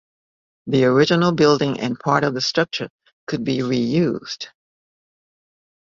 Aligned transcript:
The 0.65 0.85
original 0.85 1.31
building 1.31 1.79
and 1.79 1.95
part 1.99 2.23
of 2.23 2.33
the 2.33 2.41
structure 2.41 2.89
could 3.27 3.43
be 3.43 3.59
reused. 3.59 4.47